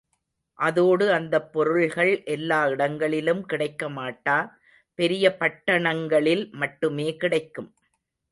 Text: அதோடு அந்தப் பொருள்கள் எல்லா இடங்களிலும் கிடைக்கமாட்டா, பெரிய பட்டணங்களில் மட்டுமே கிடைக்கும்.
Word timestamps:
அதோடு 0.59 1.13
அந்தப் 1.13 1.53
பொருள்கள் 1.53 2.23
எல்லா 2.25 2.67
இடங்களிலும் 2.67 3.43
கிடைக்கமாட்டா, 3.49 4.37
பெரிய 4.99 5.35
பட்டணங்களில் 5.39 6.49
மட்டுமே 6.53 7.17
கிடைக்கும். 7.17 7.69